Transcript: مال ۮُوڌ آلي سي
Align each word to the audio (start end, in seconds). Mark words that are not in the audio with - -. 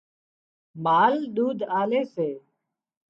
مال 0.83 1.15
ۮُوڌ 1.35 1.57
آلي 1.79 2.01
سي 2.13 2.29